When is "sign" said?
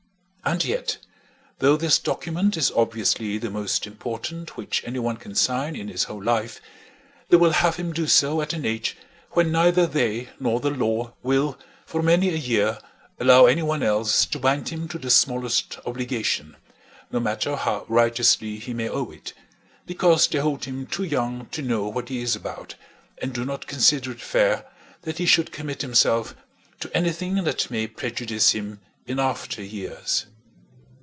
5.35-5.75